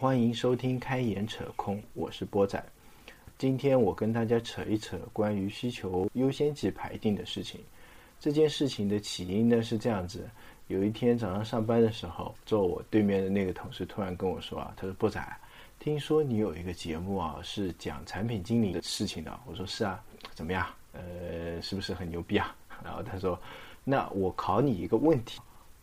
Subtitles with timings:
[0.00, 2.64] 欢迎收听开眼扯空，我是波仔。
[3.36, 7.60] 今天我跟大家扯一扯关于需求优先级排定的事情。
[8.18, 10.26] 这件事情的起因呢是这样子：
[10.68, 15.22] 有一天早上上班的时候，坐我对面的那个同事突然跟我说啊，他说波仔，
[15.78, 19.38] 听说你有一个节目啊，是讲产品经理的事情的。
[19.44, 20.66] 我说是啊，怎么样？
[20.94, 22.56] 呃，是不是很牛逼啊？
[22.82, 23.38] 然后他说，
[23.84, 25.38] 那我考你一个问题。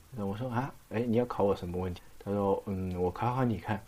[0.09, 2.01] 那我说啊，哎，你要考我什么问题？
[2.17, 3.81] 他说：“嗯，我考考你看，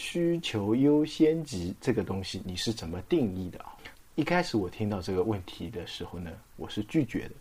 [0.00, 3.76] 需求优先级这个东西你是怎么定义的啊？”
[4.16, 7.32] 一开始我听到这个问题的时候呢，我是拒绝的。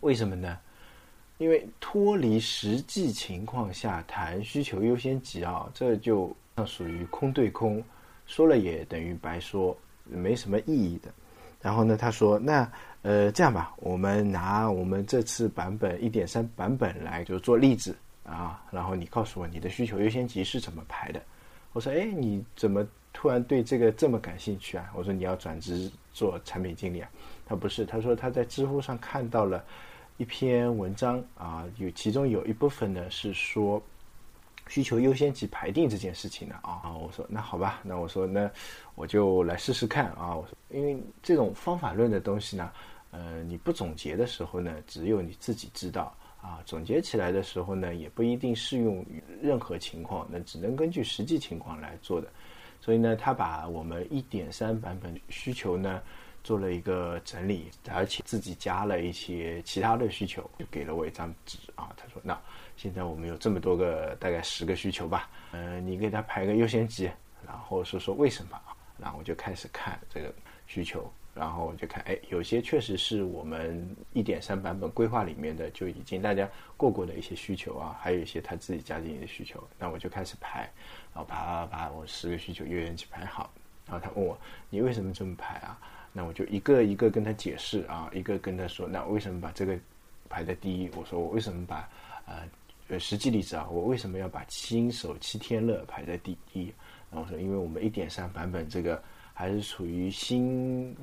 [0.00, 0.58] 为什么呢？
[1.36, 6.34] 因为脱离实际情况下谈需求优先级啊，这就
[6.66, 7.84] 属于空对空，
[8.26, 11.12] 说了也等于白说，没什么意义的。
[11.60, 12.66] 然后呢，他说：“那
[13.02, 21.20] 呃，这样吧，我们拿我们这次版本一点三版本来就做例子。”啊，然后你告诉我你的需求优先级是怎么排的？
[21.72, 24.92] 我说，哎，你怎么突然对这个这么感兴趣啊？
[24.94, 27.10] 我说你要转职做产品经理啊？
[27.46, 29.64] 他不是，他说他在知乎上看到了
[30.18, 33.82] 一篇文章啊，有其中有一部分呢是说
[34.68, 36.94] 需求优先级排定这件事情的啊。
[36.94, 38.50] 我说那好吧，那我说那
[38.94, 40.36] 我就来试试看啊。
[40.36, 42.70] 我说因为这种方法论的东西呢，
[43.10, 46.14] 呃，你不总结的时候呢，只有你自己知道。
[46.42, 52.28] 啊，总结起来的时候呢，也不一定适用于任何情况，那只能根据实际情况来做的。
[52.80, 56.02] 所以呢，他把我们一点三版本需求呢
[56.42, 61.94] 做了一个整理，而且自己加了一些其他的需求，就给了我一张纸啊。
[61.96, 62.36] 他说：“那
[62.76, 67.08] 现在我们有这么多个，大概十个需求吧，嗯，你给他排个优先级，
[67.46, 68.60] 然后说说为什么？
[68.98, 70.34] 然后我就开始看这个
[70.66, 76.46] 需求。”然后我就看，哎，有些确实是我们一点三版本规划里面的就已经大家
[76.76, 79.62] 过过的一些需求啊，还有一些他自己加进的需求。
[79.78, 80.70] 那我就开始排，
[81.14, 83.50] 然后把把我十个需求优先级排好。
[83.86, 85.78] 然后他问我，你为什么这么排啊？
[86.12, 89.78] 那我就一个一个跟他解释啊，一个跟他说，那为什么把这个
[90.28, 90.90] 排在第一？
[90.94, 91.88] 我说我为什么把
[92.26, 92.42] 呃
[92.88, 96.70] 呃实际例子啊，我为什么要把新手七天乐排在第一？
[97.10, 99.02] 然后说，因为我们一点三版本这个。
[99.32, 100.96] 还是处于新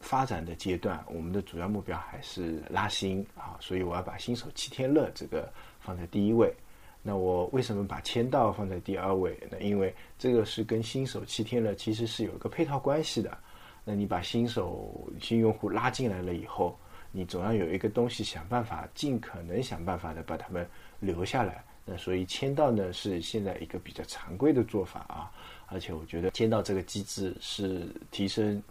[0.00, 6.54] 发展的阶段，我们的主要目标还是拉新啊，所以我要把新手七天乐这个放在第一位。
[7.02, 9.38] 那我为什么把签到放在第二位？
[9.50, 13.36] 呢因为这个是跟新手七天乐其实是有一个配套关系的。
[13.84, 16.78] 那你把新手新用户拉进来了以后，
[17.10, 20.68] 你总要有一个东西想办法，尽可能想办法的把他们
[21.00, 21.64] 留下来。
[21.88, 25.32] 那所以签到呢是现在一个比较常规的做法啊。
[25.68, 28.62] 而且我觉得签到这个机制是提升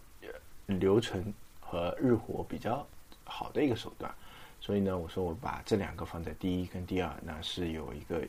[0.66, 2.86] 留存和日活比较
[3.24, 4.12] 好的一个手段，
[4.60, 8.22] 所以呢，我说我把这两个放在第一跟第二，那是有一个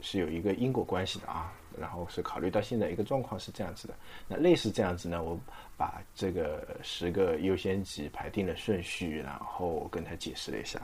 [0.00, 1.52] 是有一个因果关系的啊。
[1.76, 3.94] 然后是考虑到现在一个状况是这样子的，
[4.28, 5.36] 那类似这样子呢，我
[5.76, 10.80] 把这个十个优先级排定了顺序，然后跟他解释了一下，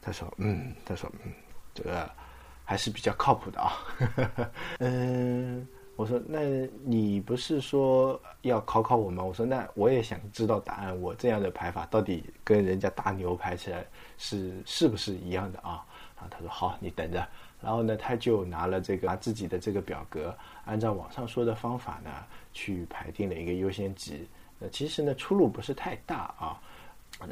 [0.00, 1.30] 他说嗯，他说嗯，
[1.74, 2.10] 这个
[2.70, 3.72] 还是比较靠谱的啊，
[4.78, 5.66] 嗯。
[5.96, 6.38] 我说，那
[6.84, 9.24] 你不是说要考考我吗？
[9.24, 10.98] 我说，那我也想知道答案。
[11.00, 13.84] 我这样的排法到底跟人家大牛排起来
[14.16, 15.84] 是是不是一样的啊？
[16.16, 17.26] 然后他说好，你等着。
[17.60, 20.32] 然后呢，他就拿了这个拿自己的这个表格，
[20.64, 22.10] 按照网上说的方法呢，
[22.52, 24.28] 去排定了一个优先级。
[24.60, 26.56] 那其实呢，出入不是太大啊。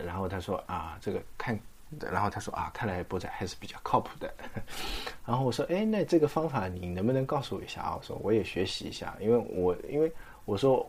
[0.04, 1.56] 然后他说啊，这个看。
[2.10, 4.32] 然后他说啊，看来波仔还是比较靠谱的。
[5.26, 7.96] 然后我说，哎，那这个方法你能不能告诉我一下啊？
[7.98, 10.12] 我说我也学习一下，因为我因为
[10.44, 10.88] 我说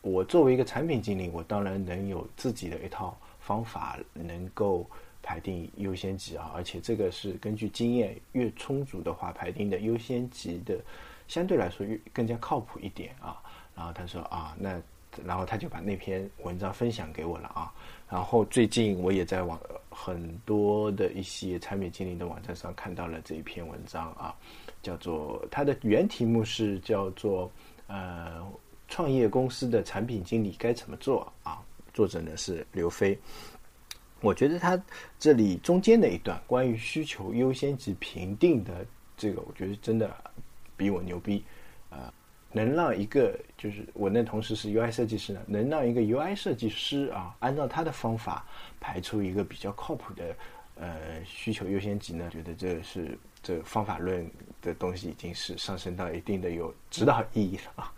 [0.00, 4.86] 我作为一个产品经理，我当然能有自己的一套方法，能够
[5.22, 6.50] 排定优先级啊。
[6.54, 10.78] 而且这个是根据经验越充足的话，排定的优先级的
[11.26, 13.40] 相对来说越更加靠谱一点啊。
[13.74, 14.80] 然后他说啊，那
[15.24, 17.72] 然后他就把那篇文章分享给我了啊。
[18.10, 19.60] 然后最近我也在网
[20.00, 24.32] 很多的一些产品经理的网站上看到了这一篇文章啊，
[24.80, 27.50] 叫做它的原题目是叫做
[27.88, 28.46] 呃
[28.86, 31.60] 创业公司的产品经理该怎么做啊？
[31.92, 33.18] 作者呢是刘飞。
[34.20, 34.80] 我觉得他
[35.18, 38.86] 这里中间的一段关于需求优先级评定的
[39.16, 40.16] 这个，我觉得真的
[40.76, 41.42] 比我牛逼
[41.90, 42.14] 啊。
[42.52, 48.46] 能让一个就是我那同事是 UI 设计师呢，能让一个 UI 设计师啊，按照他的方法
[48.80, 50.36] 排出一个比较靠谱的
[50.76, 52.28] 呃需求优先级呢？
[52.30, 54.28] 觉得这是这方法论
[54.62, 57.92] 的东西已经是上升到一定的有指导意义了啊。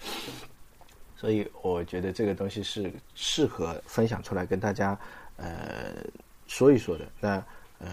[1.17, 4.99] 所以我觉得这个东西是适合分享出来跟大家
[5.37, 5.95] 呃
[6.47, 7.07] 说一说的。
[7.21, 7.45] 那
[7.83, 7.89] 嗯，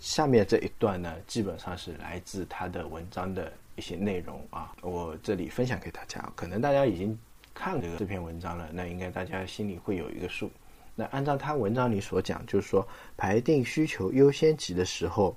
[0.00, 6.20] 下面这一段呢，基本上是来自他的文章的一些内容啊，我这里分享给大家。
[6.34, 7.16] 可能大家已经
[7.54, 10.50] 看这个这篇文章了，那应该大家心里会有一个数。
[10.96, 12.86] 那按照他文章里所讲，就是说
[13.16, 15.34] 排定需求优先级的时候，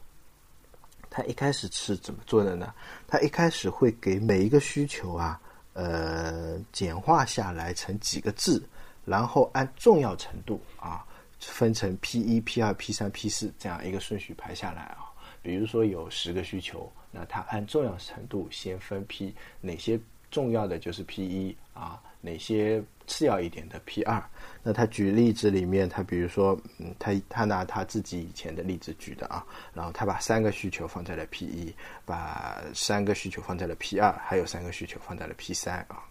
[1.10, 2.74] 他一开始是怎么做的呢？
[3.08, 5.40] 他一开始会给每一个需求啊，
[5.74, 8.68] 呃，简化下来成几个字，
[9.06, 11.06] 然后按重要程度啊。
[11.44, 15.10] 分成 P 一、P 二、P 三、P 四这样一个顺序排下来啊。
[15.42, 20.00] 比如说有十个需求，那它按重要程度先分批，哪些
[20.30, 24.24] 重要的就是 P 一啊，哪些次要一点的 P 二。
[24.64, 31.74] 那他举例子里面，他比如说，嗯，他他拿他自己以前的例子举的啊，然后他把三个需求放在了 P 一，
[32.06, 36.04] 把三个需求放在了 P 二，还有三个需求放在了 P 三啊。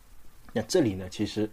[0.52, 1.48] 那这里呢，其实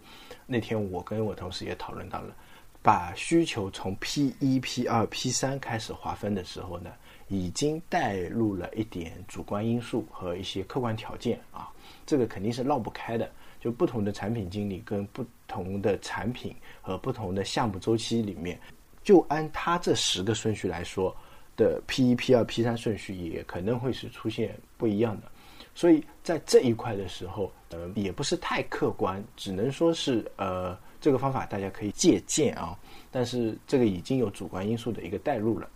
[0.46, 2.34] 那天我跟我同事也讨论到了。
[2.80, 6.90] 把需求从 P 一、P 二、P 三开始划分的时候呢，
[7.28, 11.70] 已经带入了一点主观因素和一些客观条件啊，
[12.04, 13.30] 这个肯定是绕不开的。
[13.60, 18.58] 就不同的产品经理跟不同的产品和不同的项目周期里面，
[19.02, 21.14] 就按他这十个顺序来说
[21.56, 25.30] 的 P 一、P 二、P 三顺序也可能会是出现不一样的。
[25.74, 30.78] 所以在这一块的时候，呃，也不是太客观，只能说是呃。
[31.00, 32.76] 这个方法大家可以借鉴啊，
[33.08, 35.70] 但是这个已经有主观因素的一个带入了。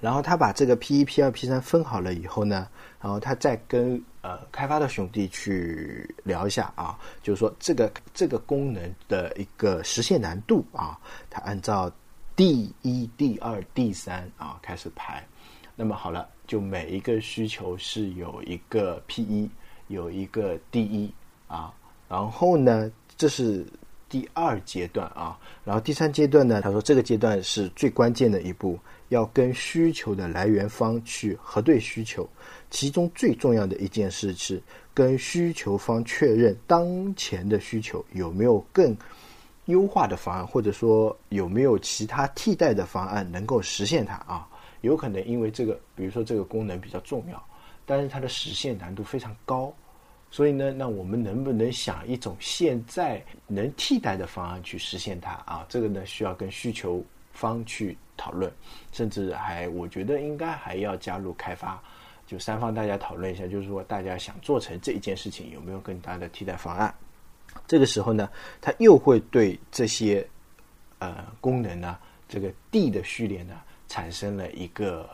[0.00, 2.66] 然后他把这个 P 一、P 二、P 三分好了以后呢，
[3.00, 10.98] 然后他再跟呃开发的兄弟去聊一下啊，就是说这个这个功能的一个实现难度啊，
[11.28, 11.90] 他按照
[12.34, 15.22] 第一、第二、第三啊开始排。
[15.76, 19.50] 那么好了，就每一个需求是有一个 P 一，
[19.88, 21.12] 有一个 D 一
[21.46, 21.72] 啊，
[22.08, 23.66] 然后呢，这是。
[24.10, 26.60] 第二阶段啊，然后第三阶段呢？
[26.60, 28.76] 他说这个阶段是最关键的一步，
[29.10, 32.28] 要跟需求的来源方去核对需求。
[32.70, 34.60] 其中最重要的一件事是
[34.94, 38.96] 跟需求方确认当前的需求有没有更
[39.66, 44.48] 优化的方案，或者说有没有其他替代的方案能够实现它啊？
[44.80, 47.44] 有可能因为这个，比如说这个功能比较重要，
[47.84, 49.72] 但是它的实现难度非常高。
[50.30, 55.66] 所以呢，那我们能不能想一种现在能替代的方案去实现它啊？
[55.68, 58.52] 这个呢，需要跟需求方去讨论，
[58.92, 61.82] 甚至还我觉得应该还要加入开发，
[62.26, 66.94] 就三方大家讨论一下，就是说大家想做成这一件事情有没有更大的替代方案？
[67.66, 68.28] 这个时候呢，
[68.60, 70.22] 它又会对这些
[70.98, 71.96] 呃功能呢，
[72.28, 73.54] 这个 D 的序列呢，
[73.88, 75.08] 产生了一个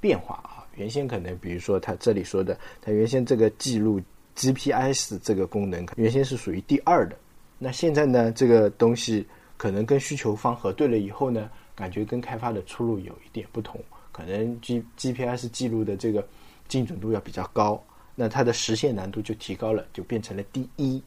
[0.00, 0.64] 变化啊。
[0.76, 4.00] 原先可能比如说它这里说的，它原先这个记录。
[4.34, 7.14] GPS 这个功能原先是属于第二的，
[7.58, 13.80] 那现在呢，这个东西可能跟需求方核对了以后呢，感觉跟开发的出路有一点不同，
[14.10, 16.26] 可能 G GPS 记录的这个
[16.68, 17.82] 精准度要比较高，
[18.14, 21.02] 那它的实现难度就提高了，就变成了第一。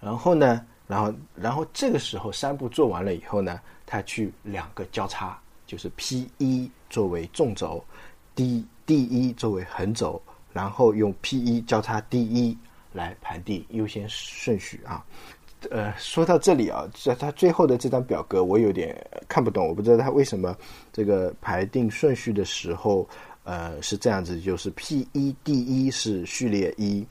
[0.00, 7.84] 然后呢，然后然后这个时候三步做完了以后呢，它去两个交叉，就是 P 一作为纵轴
[8.34, 10.20] ，D D 一作为横轴。
[10.52, 12.56] 然后用 P 一交叉 D 一
[12.92, 15.04] 来排第优先顺序啊，
[15.70, 18.94] 呃，说到这里啊，在它最后的这张表格我有点
[19.28, 20.56] 看不懂，我不知道它为什么
[20.92, 23.08] 这个排定顺序的时候，
[23.44, 27.06] 呃，是这样子，就是 P 一 D 一是序列一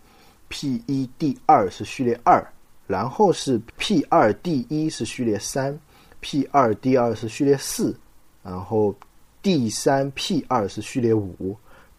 [0.50, 2.46] ，P 一 D 二是序列二，
[2.88, 5.78] 然后是 P 二 D 一是序列三
[6.20, 7.96] ，P 二 D 二是序列四，
[8.44, 8.94] 然后
[9.42, 11.56] D 三 P 二是序列五。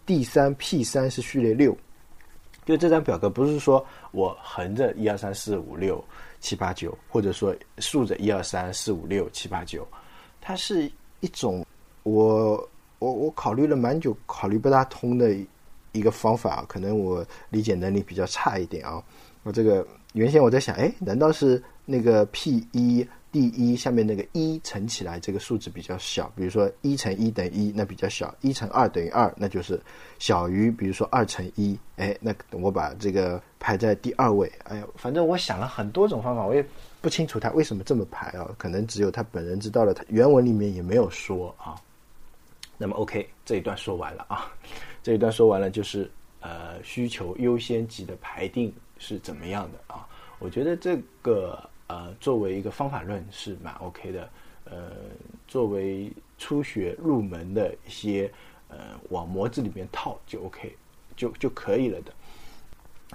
[0.07, 1.75] 第三 P 三是序列六，
[2.67, 6.05] 就这张表格不是说我横着一二三四五六
[6.45, 9.89] 七八九，或者说竖着一二三四五六七八九，
[10.43, 11.65] 它是一种
[12.03, 15.35] 我我我考虑了蛮久，考虑不大通的
[15.93, 19.03] 一个方法，可能我理解能力比较差一点啊。
[19.45, 29.81] 我这个原先我在想，哎，难道是那个 P 一 D 一下面那个一乘起来，这个数字比较小，比如说一乘一等于一，那比较小；一乘二等于二，那就是
[30.19, 34.51] 小于，比如说二乘一，哎，那我把这个排在第二位。
[34.65, 36.65] 哎呀，反正我想了很多种方法，我也
[37.01, 41.75] 不清楚他为什么这么排啊，可能只有他本人知道了，他原文里面也没有说啊。
[42.79, 44.51] 那么 OK，这一段说完了啊，
[45.03, 46.11] 这一段说完了，就是
[46.85, 50.07] 需求优先级的排定是怎么样的啊？
[50.39, 51.69] 我觉得这个。
[51.87, 54.31] 呃，作为一个方法论是蛮 OK 的，
[54.65, 54.93] 呃，
[55.47, 58.29] 作为初学入门的一些
[58.69, 60.75] 呃往模子里面套就 OK，
[61.15, 62.13] 就就可以了的。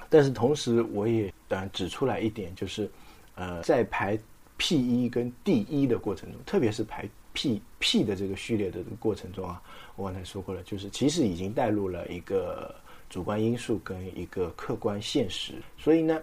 [0.08, 2.90] 但是同时我也呃指出来一点，就是
[3.34, 4.18] 呃在排
[4.58, 9.60] P 一跟 D 一的过程中，特别是排 P P 的这个序列的这个过程中啊，
[9.96, 12.74] 我刚才说过了，就是其实已经带入了一个
[13.10, 16.22] 主观因素跟一个客观现实，所以呢，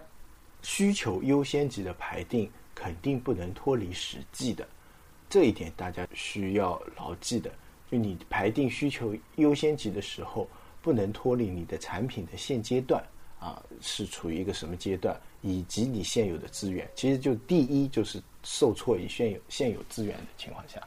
[0.61, 4.67] 需求优先级的排定肯定不能脱离实际的，
[5.29, 7.51] 这一点大家需要牢记的。
[7.91, 10.47] 就你排定需求优先级的时候，
[10.81, 13.03] 不能脱离你的产品的现阶段
[13.39, 16.89] 啊是处于一个什么阶段，以及你现有的资源。
[16.95, 20.81] 其实就第一就是受挫于现有现有资源的情况下。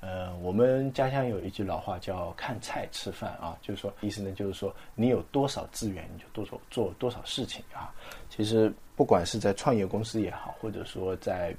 [0.00, 7.92] 呃，我们家乡有一句老话叫“看菜吃饭”啊，就是说意思呢，就是说你有多少资源，你就多做做多少事情啊。
[8.30, 11.52] 其实不管是在创业公司也好，或者说在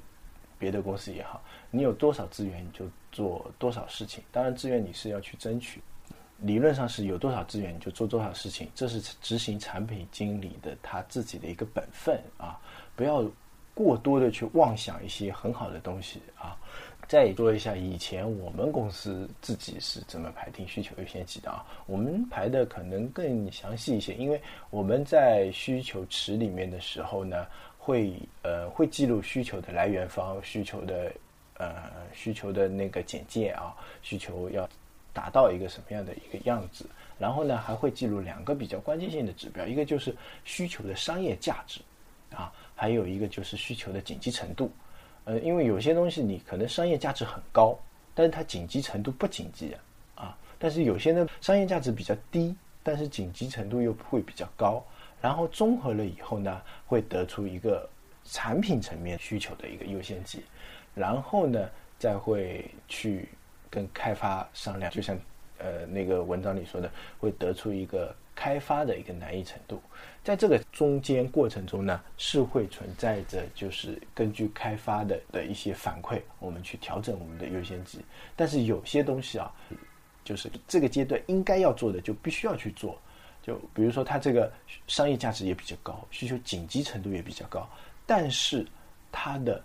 [0.58, 4.24] 别的公司也好，你有多少资源，你就做多少事情。
[4.32, 5.82] 当然，资源你是要去争取，
[6.38, 12.58] 理论上是有多少资源你就做多少事情，这是执行产品经理的他自己的一个本分啊，
[12.96, 13.22] 不要
[13.74, 16.56] 过多的去妄想一些很好的东西啊。
[17.10, 21.66] 再说一下，以前我们公司自己是怎么排定需求优先级的啊？
[21.86, 24.40] 我们排的可能更详细一些，因为
[24.70, 31.12] 我们在需求池里面的时候呢，会呃会记录需求的来源方、需求的
[31.54, 34.68] 呃需求的那个简介啊，需求要
[35.12, 36.86] 达到一个什么样的一个样子，
[37.18, 40.14] 然后呢还会记录两个比较关键性的指标，一个就是
[40.44, 41.80] 需求的商业价值
[42.32, 44.70] 啊，还有一个就是需求的紧急程度。
[45.24, 47.78] 呃，因为有些东西你可能商业价值很高，
[48.14, 49.76] 但是它紧急程度不紧急
[50.14, 54.84] 啊，但是有些呢商业价值比较低，但是紧急程度又会比较高，
[55.20, 57.88] 然后综合了以后呢，会得出一个
[58.24, 60.42] 产品层面需求的一个优先级，
[60.94, 63.28] 然后呢再会去
[63.68, 65.18] 跟开发商量，就像
[65.58, 68.14] 呃那个文章里说的，会得出一个。
[68.34, 69.82] 开发的一个难易程度，
[70.24, 78.00] 在这个中间过程中呢，是会存在着，就是根据开发的的一些反馈，我们去调整我们的优先级。
[78.34, 79.52] 但是有些东西啊，
[80.24, 82.98] 就是这个阶段应该要做的，就必须要去做。
[83.42, 84.52] 就比如说，它这个
[84.86, 87.68] 商业价值也比较高，需求紧急程度也比较高，
[88.06, 88.66] 但是
[89.10, 89.62] 它的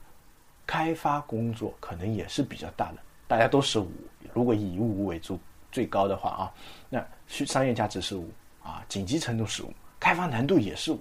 [0.65, 2.97] 开发工作可能也是比较大的。
[3.27, 3.91] 大家都是五，
[4.33, 5.39] 如果以五为主
[5.71, 6.53] 最高的话啊，
[6.89, 8.29] 那需商业价值是五。
[8.65, 10.99] 啊，紧急程度是五，开发难度也是五，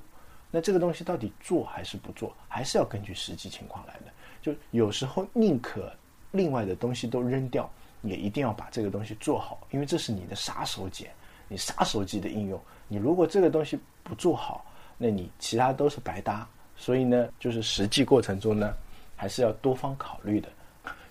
[0.50, 4.12] 那这个东西到底做还是不做，还是要根据实际情况来的。
[4.42, 5.90] 就有时候宁可
[6.30, 7.68] 另外的东西都扔掉，
[8.02, 11.06] 也一定要把这个东西做好，因为这是你的杀手锏，
[11.48, 12.60] 你杀手级的应用。
[12.86, 14.62] 你如果这个东西不做好，
[14.98, 16.46] 那你其他都是白搭。
[16.76, 18.74] 所以呢，就是实际过程中呢，
[19.16, 20.48] 还是要多方考虑的。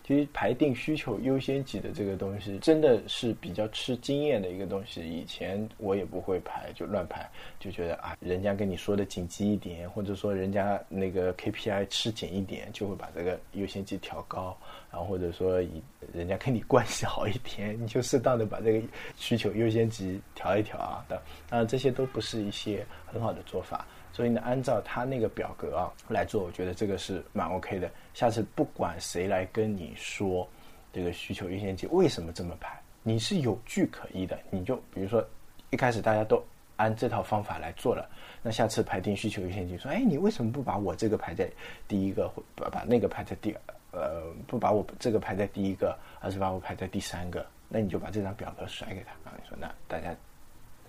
[0.06, 5.02] 其实排定需求优先级的这个东西，真的是比较吃经验的一个东西。
[5.02, 14.58] 以前我也不会排，就乱排，就觉得啊，人家跟你说的紧急一点，或者说人家那个 KPI 吃紧一点，就会把这个优先级调高。
[14.92, 15.82] 然后或者说以
[16.14, 21.04] 人家跟你关系好一点，你就适当的把这个需求优先级调一调啊。
[21.08, 23.88] 当然这些都不是一些很好的做法。
[24.13, 27.89] 所以呢，按照他那个表格啊来做，我觉得这个是蛮 OK 的。
[28.13, 30.48] 下次不管谁来跟你说
[30.93, 34.38] 这个需求优先级为什么这么排，你是有据可依的。
[34.51, 35.27] 你就比如说
[35.72, 36.39] 一开始大家都
[36.75, 38.08] 按这套方法来做了，
[38.43, 41.50] 那下次排定需求优先级，说哎，你为什么不把我这个排在
[41.88, 43.51] 第一个，把把那个排在第
[43.91, 47.43] 呃，不把我这个排在第一个，而是把我排在第三个？
[47.67, 50.15] 那你就把这张表格甩给他啊，你说那大家。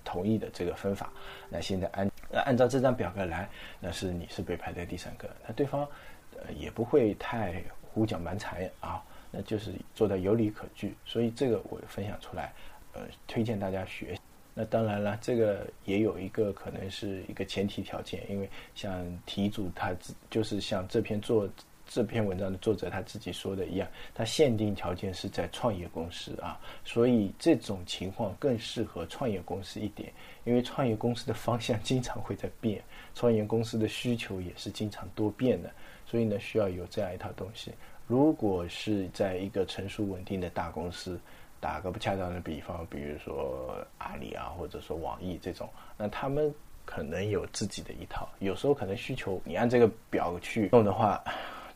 [0.07, 1.11] 同意的这个分法，
[1.49, 3.49] 那现在按那按照这张表格来，
[3.79, 5.87] 那是你是被排在第三个，那对方
[6.33, 9.01] 呃也不会太胡搅蛮缠啊，
[9.31, 12.53] 那就是做的有理可据，所以这个我分享出来，
[12.95, 14.19] 呃，推荐大家学。
[14.53, 19.95] 那当然了，这个也有一个可能是一个前提条件，因为像题主他
[20.29, 21.49] 就是像这篇作。
[21.87, 30.13] 这篇文章的作者他自己说的一样，他限定条件是在创业公司啊，所以这种情况更适合创业公司一点，
[30.45, 32.83] 因为创业公司的方向经常会在变，
[33.15, 35.71] 创业公司的需求也是经常多变的，
[36.07, 37.71] 所以呢需要有这样一套东西。
[38.07, 41.21] 如果是在一个成熟稳定的大公司，
[41.61, 46.53] 打个不恰当的比方，比如说阿里啊，或者说网易这种，那他们
[46.85, 51.23] 可能有自己的一套，有时候可能需求你按这个表去弄的话。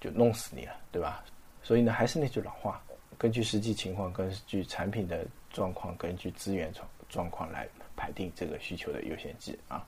[0.00, 1.24] 就弄死你了，对吧？
[1.62, 2.82] 所以呢，还是那句老话，
[3.18, 9.86] 根据实际情况，根据产品的状况，根据资源状状况来排定这个需求的优先级啊。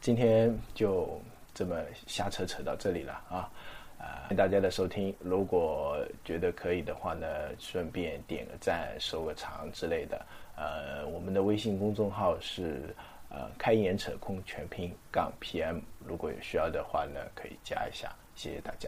[0.00, 1.20] 今天就
[1.54, 3.50] 这么瞎扯扯到这里了啊！
[3.98, 5.12] 啊，谢谢大家的收听。
[5.18, 7.26] 如果觉得可以的话呢，
[7.58, 10.24] 顺便点个赞、收个藏之类的。
[10.56, 12.94] 呃，我们的微信公众号是
[13.28, 18.12] 呃“开眼扯空全拼杠 PM”，如果有需要的话呢，可以加一下。
[18.34, 18.87] 谢谢大家。